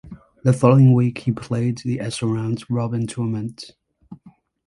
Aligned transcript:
The 0.43 0.51
following 0.51 0.95
week 0.95 1.19
he 1.19 1.31
played 1.31 1.77
the 1.85 1.99
Esso 1.99 2.27
Round 2.33 2.63
Robin 2.71 3.05
tournament. 3.05 3.75